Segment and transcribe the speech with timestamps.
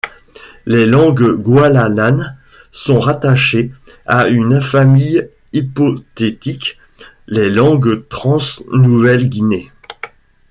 [0.65, 2.35] Les langues goilalanes
[2.71, 3.71] sont rattachées
[4.07, 6.79] à une famille hypothétique,
[7.27, 9.71] les langues Trans-Nouvelle-Guinée.